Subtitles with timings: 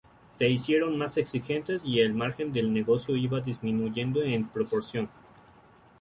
[0.35, 5.07] Se hicieron más exigentes y el margen del negocio iba disminuyendo en proporción.